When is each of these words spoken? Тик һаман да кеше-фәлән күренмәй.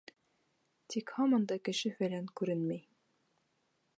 Тик 0.93 1.13
һаман 1.17 1.45
да 1.51 1.59
кеше-фәлән 1.69 2.31
күренмәй. 2.41 2.83